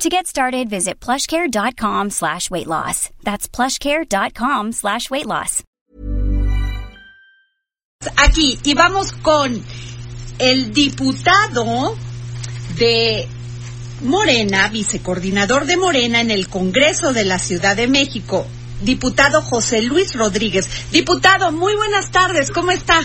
[0.00, 3.10] To get started, visit plushcare.com slash weight loss.
[3.22, 5.62] That's plushcare.com slash weight loss.
[8.16, 9.62] Aquí, y vamos con
[10.38, 11.94] el diputado
[12.78, 13.28] de
[14.00, 18.46] Morena, vicecoordinador de Morena en el Congreso de la Ciudad de México,
[18.80, 20.66] diputado José Luis Rodríguez.
[20.92, 23.02] Diputado, muy buenas tardes, ¿cómo está?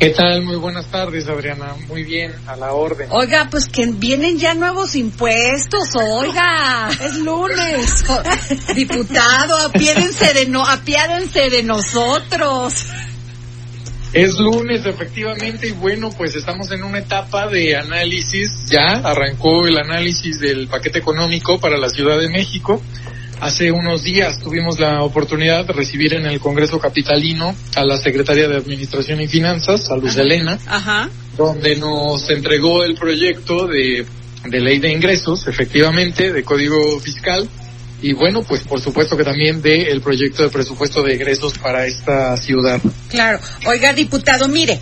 [0.00, 0.42] ¿Qué tal?
[0.44, 1.76] Muy buenas tardes, Adriana.
[1.86, 3.10] Muy bien, a la orden.
[3.10, 8.02] Oiga, pues que vienen ya nuevos impuestos, oiga, es lunes.
[8.74, 12.86] Diputado, apiádense de, no, apiádense de nosotros.
[14.14, 19.76] Es lunes, efectivamente, y bueno, pues estamos en una etapa de análisis, ya arrancó el
[19.76, 22.80] análisis del paquete económico para la Ciudad de México.
[23.40, 28.46] Hace unos días tuvimos la oportunidad de recibir en el Congreso Capitalino a la Secretaria
[28.46, 30.58] de Administración y Finanzas, a Luz Elena,
[31.38, 34.04] donde nos entregó el proyecto de,
[34.44, 37.48] de ley de ingresos, efectivamente, de código fiscal,
[38.02, 41.86] y bueno, pues por supuesto que también de el proyecto de presupuesto de egresos para
[41.86, 42.78] esta ciudad.
[43.08, 43.40] Claro.
[43.66, 44.78] Oiga, diputado, mire,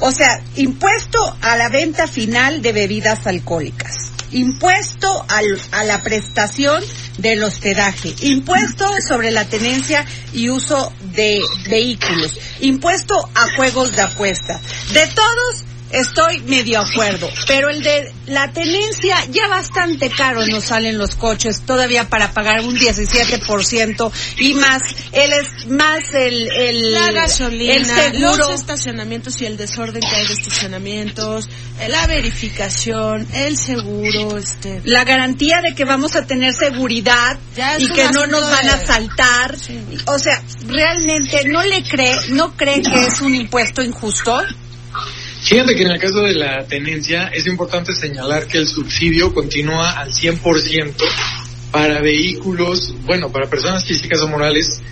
[0.00, 6.82] o sea, impuesto a la venta final de bebidas alcohólicas, impuesto al, a la prestación
[7.18, 14.60] del hospedaje, impuesto sobre la tenencia y uso de vehículos, impuesto a juegos de apuesta.
[14.92, 20.98] De todos estoy medio acuerdo, pero el de la tenencia ya bastante caro nos salen
[20.98, 27.12] los coches todavía para pagar un 17% y más él es más el el la
[27.12, 31.48] gasolina, el seguro, los estacionamientos y el desorden que hay de estacionamientos,
[31.88, 37.38] la verificación, el seguro, este la garantía de que vamos a tener seguridad
[37.78, 39.56] y que no nos van a saltar.
[40.06, 44.40] O sea, realmente no le cree, no cree que es un impuesto injusto.
[45.48, 49.92] Fíjate que en el caso de la tenencia es importante señalar que el subsidio continúa
[49.98, 50.92] al 100%
[51.72, 54.82] para vehículos, bueno, para personas físicas o morales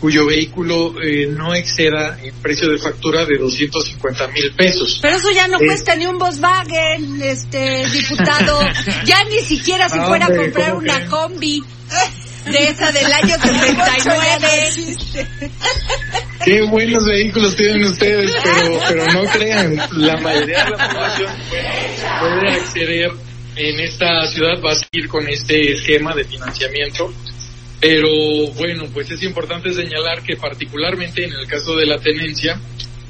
[0.00, 4.98] cuyo vehículo eh, no exceda en precio de factura de 250 mil pesos.
[5.02, 5.66] Pero eso ya no Sí.
[5.66, 8.60] cuesta ni un Volkswagen, este diputado.
[9.06, 11.10] ya ni siquiera si No, fuera a comprar ¿cómo una creen?
[11.10, 11.62] combi
[12.44, 14.70] de esa del año 39.
[16.44, 21.32] Qué buenos vehículos tienen ustedes, pero, pero no crean, la mayoría de la población
[22.20, 23.10] puede acceder
[23.56, 27.12] en esta ciudad, va a seguir con este esquema de financiamiento.
[27.80, 28.08] Pero
[28.56, 32.58] bueno, pues es importante señalar que particularmente en el caso de la tenencia,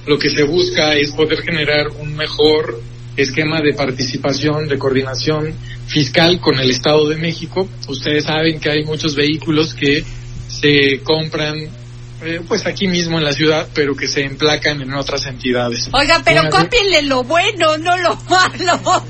[0.06, 2.80] lo que se busca es poder generar un mejor
[3.16, 5.52] esquema de participación, de coordinación
[5.86, 7.68] fiscal con el Estado de México.
[7.88, 10.04] Ustedes saben que hay muchos vehículos que
[10.48, 11.68] se compran
[12.24, 15.90] eh, pues aquí mismo en la ciudad, pero que se emplacan en otras entidades.
[15.92, 18.80] Oiga, pero Una- cópienle lo bueno, no lo malo.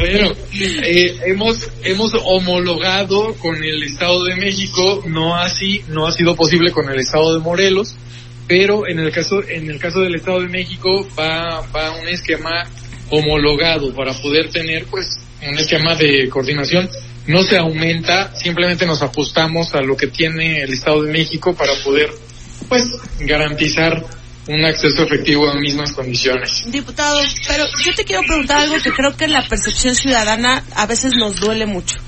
[0.00, 6.34] bueno, eh, hemos hemos homologado con el Estado de México, no así, no ha sido
[6.34, 7.94] posible con el Estado de Morelos,
[8.50, 12.68] pero en el caso en el caso del Estado de México va va un esquema
[13.08, 16.90] homologado para poder tener pues un esquema de coordinación.
[17.28, 21.72] No se aumenta, simplemente nos ajustamos a lo que tiene el Estado de México para
[21.84, 22.10] poder
[22.68, 22.82] pues
[23.20, 24.04] garantizar
[24.48, 26.64] un acceso efectivo a mismas condiciones.
[26.66, 31.12] Diputado, pero yo te quiero preguntar algo que creo que la percepción ciudadana a veces
[31.14, 31.98] nos duele mucho.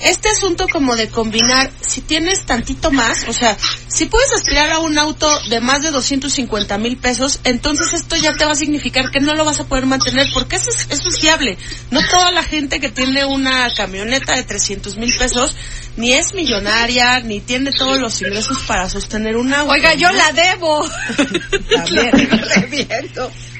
[0.00, 3.56] Este asunto como de combinar, si tienes tantito más, o sea,
[3.88, 8.32] si puedes aspirar a un auto de más de 250 mil pesos, entonces esto ya
[8.32, 11.08] te va a significar que no lo vas a poder mantener, porque eso es, eso
[11.08, 11.56] es fiable.
[11.90, 15.54] No toda la gente que tiene una camioneta de 300 mil pesos
[15.96, 19.72] ni es millonaria, ni tiene todos los ingresos para sostener un auto.
[19.72, 20.84] Oiga, yo la debo.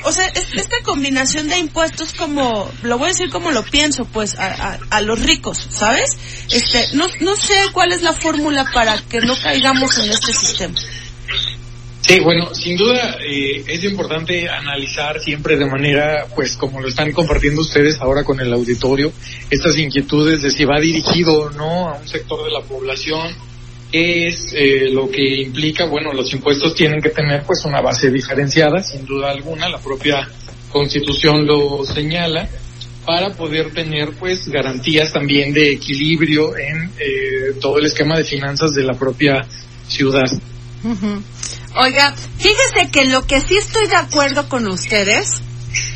[0.06, 4.04] O sea, es- esta combinación de impuestos como, lo voy a decir como lo pienso,
[4.04, 6.10] pues, a, a- a los ricos, ¿sabes?
[6.50, 10.74] Este, no, no sé cuál es la fórmula para que no caigamos en este sistema.
[12.06, 17.12] Sí, bueno, sin duda eh, es importante analizar siempre de manera, pues como lo están
[17.12, 19.10] compartiendo ustedes ahora con el auditorio,
[19.48, 23.34] estas inquietudes de si va dirigido o no a un sector de la población,
[23.90, 28.82] es eh, lo que implica, bueno, los impuestos tienen que tener pues una base diferenciada,
[28.82, 30.28] sin duda alguna, la propia
[30.70, 32.50] constitución lo señala,
[33.06, 38.74] para poder tener pues garantías también de equilibrio en eh, todo el esquema de finanzas
[38.74, 39.46] de la propia
[39.88, 40.30] ciudad.
[41.76, 45.40] Oiga, fíjese que lo que sí estoy de acuerdo con ustedes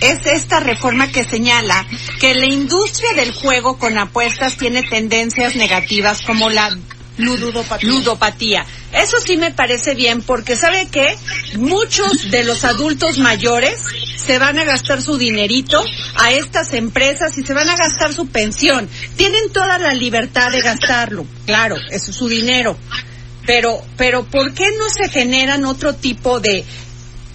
[0.00, 1.87] es esta reforma que señala
[2.20, 6.76] que la industria del juego con apuestas tiene tendencias negativas como la
[7.17, 7.88] ludopatía.
[7.90, 8.67] ludopatía.
[8.93, 11.17] Eso sí me parece bien porque sabe que
[11.56, 13.85] muchos de los adultos mayores
[14.17, 15.85] se van a gastar su dinerito
[16.17, 18.88] a estas empresas y se van a gastar su pensión.
[19.17, 22.76] Tienen toda la libertad de gastarlo, claro, eso es su dinero.
[23.49, 26.67] Pero, pero ¿por qué no se generan otro tipo de,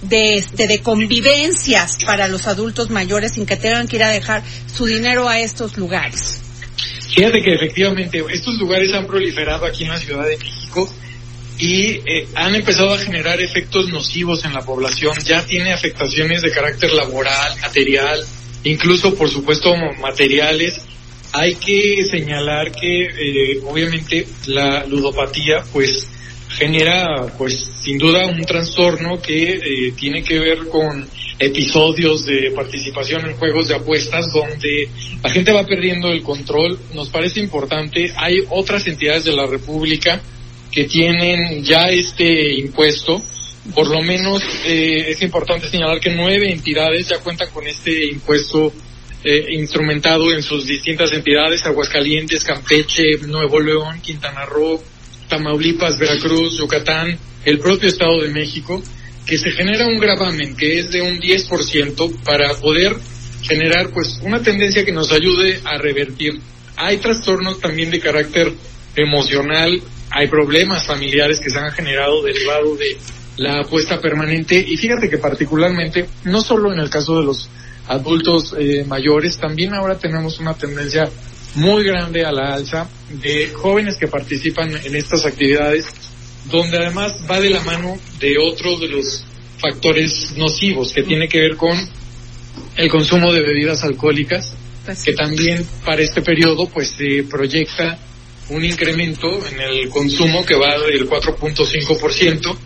[0.04, 4.44] de, este, de convivencias para los adultos mayores sin que tengan que ir a dejar
[4.72, 6.40] su dinero a estos lugares?
[7.16, 10.88] Fíjate que efectivamente estos lugares han proliferado aquí en la Ciudad de México
[11.58, 15.16] y eh, han empezado a generar efectos nocivos en la población.
[15.26, 18.24] Ya tiene afectaciones de carácter laboral, material,
[18.64, 20.80] incluso por supuesto materiales.
[21.34, 26.08] Hay que señalar que eh, obviamente la ludopatía pues
[26.48, 31.08] genera pues sin duda un trastorno que eh, tiene que ver con
[31.40, 34.88] episodios de participación en juegos de apuestas donde
[35.24, 36.80] la gente va perdiendo el control.
[36.94, 38.14] Nos parece importante.
[38.16, 40.22] Hay otras entidades de la República
[40.72, 43.22] que tienen ya este impuesto.
[43.74, 48.72] Por lo menos eh, es importante señalar que nueve entidades ya cuentan con este impuesto
[49.24, 54.84] eh, instrumentado en sus distintas entidades, Aguascalientes, Campeche, Nuevo León, Quintana Roo,
[55.30, 58.84] Tamaulipas, Veracruz, Yucatán, el propio Estado de México
[59.26, 62.96] que se genera un gravamen que es de un 10% para poder
[63.42, 66.40] generar pues una tendencia que nos ayude a revertir.
[66.76, 68.52] Hay trastornos también de carácter
[68.96, 72.98] emocional, hay problemas familiares que se han generado derivado de
[73.38, 77.50] la apuesta permanente y fíjate que particularmente no solo en el caso de los
[77.88, 81.10] adultos eh, mayores, también ahora tenemos una tendencia
[81.56, 85.86] muy grande a la alza de jóvenes que participan en estas actividades
[86.46, 89.24] donde además va de la mano de otro de los
[89.60, 91.78] factores nocivos que tiene que ver con
[92.76, 94.54] el consumo de bebidas alcohólicas,
[95.06, 97.98] que también para este periodo pues se proyecta
[98.50, 102.58] un incremento en el consumo que va del 4.5%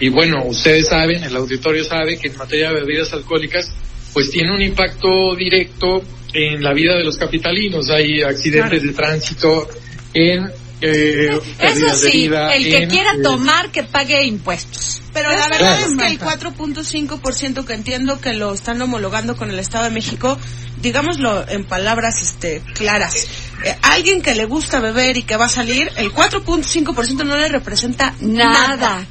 [0.00, 3.70] y bueno, ustedes saben, el auditorio sabe que en materia de bebidas alcohólicas
[4.12, 6.02] pues tiene un impacto directo
[6.32, 9.68] en la vida de los capitalinos, hay accidentes de tránsito
[10.14, 10.50] en
[10.82, 15.02] eh, Eso sí, el que quiera eh, tomar que pague impuestos.
[15.12, 19.58] Pero la verdad es que el 4.5% que entiendo que lo están homologando con el
[19.58, 20.38] Estado de México,
[20.80, 23.26] digámoslo en palabras este claras,
[23.64, 27.48] eh, alguien que le gusta beber y que va a salir, el 4.5% no le
[27.48, 29.06] representa nada.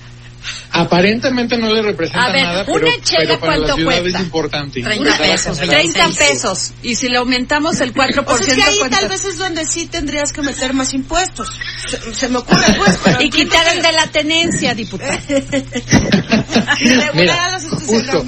[0.71, 2.87] Aparentemente no le representa nada, pero,
[3.17, 4.81] pero, para la ciudad es importante.
[4.81, 5.57] 30 pesos.
[5.57, 6.73] 30 pesos.
[6.83, 8.23] Y si le aumentamos el 4%.
[8.25, 11.49] O sea, que ahí tal vez es donde sí tendrías que meter más impuestos.
[12.13, 13.17] Se, me ocurre, pues.
[13.19, 15.17] y quitar el de la tenencia, diputado.
[17.13, 18.25] Mira, justo,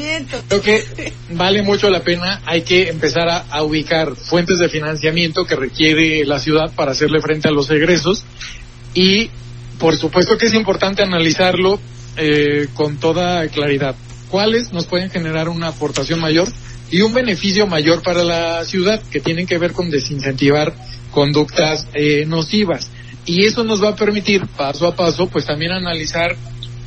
[0.47, 2.41] creo que vale mucho la pena.
[2.45, 7.21] Hay que empezar a, a ubicar fuentes de financiamiento que requiere la ciudad para hacerle
[7.21, 8.25] frente a los egresos.
[8.93, 9.29] Y
[9.81, 11.79] por supuesto que es importante analizarlo
[12.17, 13.95] eh, con toda claridad.
[14.29, 16.47] ¿Cuáles nos pueden generar una aportación mayor
[16.89, 20.73] y un beneficio mayor para la ciudad que tienen que ver con desincentivar
[21.11, 22.89] conductas eh, nocivas?
[23.25, 26.35] Y eso nos va a permitir paso a paso pues también analizar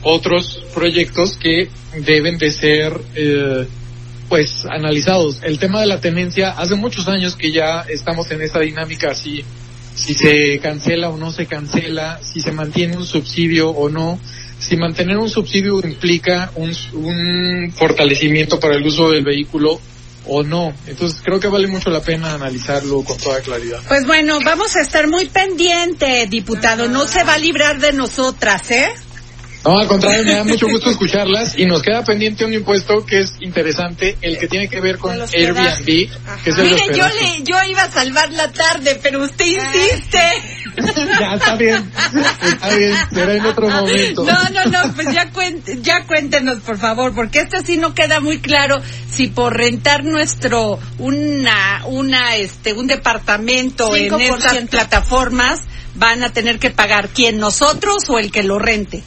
[0.02, 1.68] otros proyectos que
[2.04, 3.66] deben de ser eh,
[4.28, 5.40] pues analizados.
[5.42, 9.44] El tema de la tenencia, hace muchos años que ya estamos en esta dinámica así,
[9.94, 14.18] si se cancela o no se cancela, si se mantiene un subsidio o no,
[14.64, 19.80] si mantener un subsidio implica un, fortalecimiento para el uso del vehículo
[20.26, 20.72] o no.
[20.86, 23.80] Entonces creo que vale mucho la pena analizarlo con toda claridad.
[23.86, 26.88] Pues bueno, vamos a estar muy pendiente, diputado.
[26.88, 28.88] No se va a librar de nosotras, ¿eh?
[29.64, 33.20] No, al contrario, me da mucho gusto escucharlas y nos queda pendiente un impuesto que
[33.20, 37.42] es interesante, el que tiene que ver con Airbnb, que es el Mire, yo, le,
[37.44, 40.20] yo iba a salvar la tarde, pero usted insiste.
[41.18, 41.90] ya, está bien,
[42.20, 44.24] está bien, será en otro momento.
[44.24, 45.30] No, no, no, pues ya,
[45.82, 48.80] ya cuéntenos, por favor, porque esto sí no queda muy claro
[49.10, 55.60] si por rentar nuestro, una, una, este, un departamento en estas plataformas
[55.94, 59.02] van a tener que pagar quién, nosotros o el que lo rente.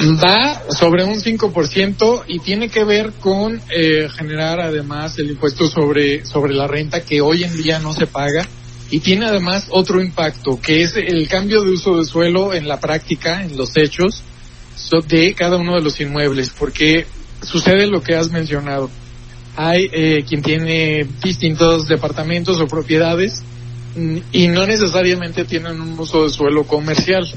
[0.00, 6.24] Va sobre un 5% y tiene que ver con eh, generar además el impuesto sobre,
[6.24, 8.46] sobre la renta que hoy en día no se paga
[8.94, 12.78] y tiene además otro impacto que es el cambio de uso de suelo en la
[12.78, 14.22] práctica, en los hechos
[15.08, 17.04] de cada uno de los inmuebles, porque
[17.42, 18.88] sucede lo que has mencionado.
[19.56, 23.42] Hay eh, quien tiene distintos departamentos o propiedades
[23.96, 27.28] mm, y no necesariamente tienen un uso de suelo comercial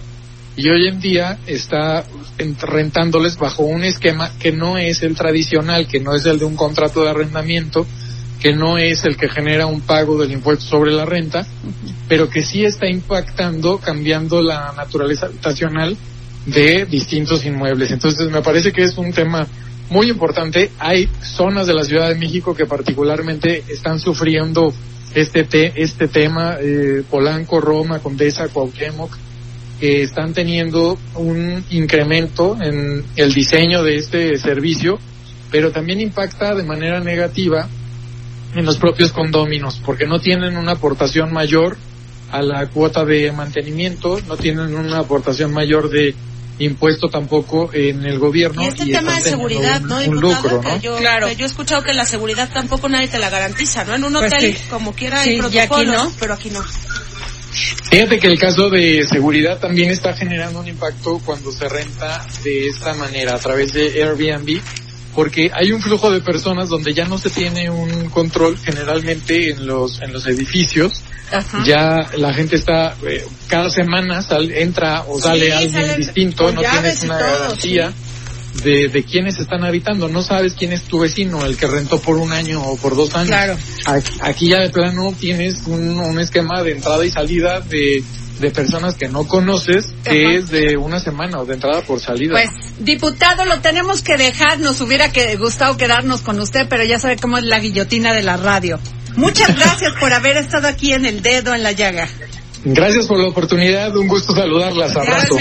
[0.56, 2.06] y hoy en día está
[2.60, 6.56] rentándoles bajo un esquema que no es el tradicional, que no es el de un
[6.56, 7.88] contrato de arrendamiento,
[8.40, 11.46] que no es el que genera un pago del impuesto sobre la renta,
[12.08, 15.98] pero que sí está impactando, cambiando la naturaleza habitacional
[16.46, 17.92] de distintos inmuebles.
[17.92, 19.48] Entonces me parece que es un tema
[19.90, 20.72] muy importante.
[20.80, 24.74] Hay zonas de la Ciudad de México que particularmente están sufriendo
[25.16, 29.18] este te, este tema, eh, Polanco, Roma, Condesa, Cuauhtémoc,
[29.80, 35.00] que están teniendo un incremento en el diseño de este servicio,
[35.52, 37.68] pero también impacta de manera negativa
[38.56, 41.78] en los propios condóminos, porque no tienen una aportación mayor
[42.32, 46.16] a la cuota de mantenimiento, no tienen una aportación mayor de
[46.60, 48.64] impuesto tampoco en el gobierno.
[48.64, 49.98] Y este tema de seguridad, ¿no?
[49.98, 50.82] Un lucro, ¿no?
[50.82, 51.32] Yo, claro.
[51.32, 53.96] yo he escuchado que la seguridad tampoco nadie te la garantiza, ¿no?
[53.96, 56.14] En un pues hotel, como quiera, hay protocolos, aquí no.
[56.20, 56.64] pero aquí no.
[57.90, 62.68] Fíjate que el caso de seguridad también está generando un impacto cuando se renta de
[62.68, 64.62] esta manera, a través de Airbnb,
[65.18, 69.66] porque hay un flujo de personas donde ya no se tiene un control generalmente en
[69.66, 71.02] los, en los edificios,
[71.66, 77.18] ya la gente está, eh, cada semana entra o sale alguien distinto, no tienes una
[77.18, 77.92] garantía.
[78.64, 82.18] De, de quiénes están habitando, no sabes quién es tu vecino, el que rentó por
[82.18, 83.28] un año o por dos años.
[83.28, 83.56] Claro.
[84.22, 88.04] Aquí, ya de plano tienes un, un esquema de entrada y salida de
[88.40, 92.34] de personas que no conoces que es de una semana o de entrada por salida.
[92.34, 94.60] Pues, diputado, lo tenemos que dejar.
[94.60, 98.24] Nos hubiera que, gustado quedarnos con usted, pero ya sabe cómo es la guillotina de
[98.24, 98.80] la radio.
[99.16, 102.08] Muchas gracias por haber estado aquí en el dedo en la llaga.
[102.64, 104.96] Gracias por la oportunidad, un gusto saludarlas.
[104.96, 105.38] Abrazo.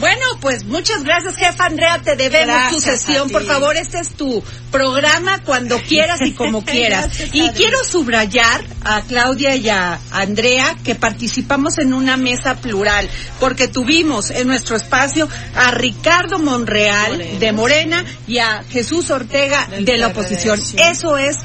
[0.00, 2.00] Bueno, pues muchas gracias, jefa Andrea.
[2.02, 3.28] Te debemos tu sesión.
[3.28, 7.10] Por favor, este es tu programa cuando quieras y como quieras.
[7.32, 13.68] y quiero subrayar a Claudia y a Andrea que participamos en una mesa plural, porque
[13.68, 20.08] tuvimos en nuestro espacio a Ricardo Monreal de Morena y a Jesús Ortega de la
[20.08, 20.62] oposición.
[20.78, 21.36] Eso es,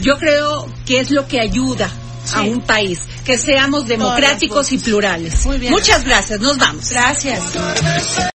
[0.00, 1.90] yo creo que es lo que ayuda
[2.34, 5.44] a un país, que seamos democráticos y plurales.
[5.46, 5.72] Muy bien.
[5.72, 6.90] Muchas gracias, nos vamos.
[6.90, 8.30] Gracias.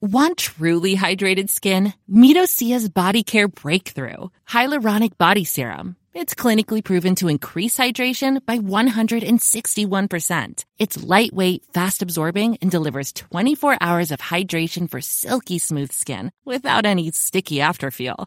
[0.00, 1.94] Want truly hydrated skin?
[2.10, 5.94] Midosia's Body Care Breakthrough Hyaluronic Body Serum.
[6.12, 10.64] It's clinically proven to increase hydration by 161%.
[10.78, 16.84] It's lightweight, fast absorbing, and delivers 24 hours of hydration for silky smooth skin without
[16.84, 18.26] any sticky afterfeel.